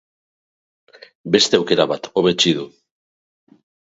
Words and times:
Beste 1.35 1.59
aukera 1.59 1.85
bat 1.93 2.09
hobetsi 2.21 2.53
du. 2.61 2.65